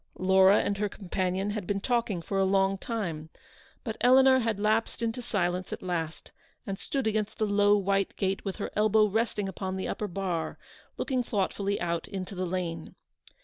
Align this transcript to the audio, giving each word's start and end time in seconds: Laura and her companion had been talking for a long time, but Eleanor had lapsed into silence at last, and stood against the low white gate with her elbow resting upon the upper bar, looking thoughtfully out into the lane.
Laura 0.17 0.57
and 0.57 0.79
her 0.79 0.89
companion 0.89 1.51
had 1.51 1.67
been 1.67 1.79
talking 1.79 2.23
for 2.23 2.39
a 2.39 2.43
long 2.43 2.75
time, 2.75 3.29
but 3.83 3.97
Eleanor 4.01 4.39
had 4.39 4.59
lapsed 4.59 5.03
into 5.03 5.21
silence 5.21 5.71
at 5.71 5.83
last, 5.83 6.31
and 6.65 6.79
stood 6.79 7.05
against 7.05 7.37
the 7.37 7.45
low 7.45 7.77
white 7.77 8.15
gate 8.15 8.43
with 8.43 8.55
her 8.55 8.71
elbow 8.75 9.05
resting 9.05 9.47
upon 9.47 9.75
the 9.75 9.87
upper 9.87 10.07
bar, 10.07 10.57
looking 10.97 11.21
thoughtfully 11.21 11.79
out 11.79 12.07
into 12.07 12.33
the 12.33 12.47
lane. 12.47 12.95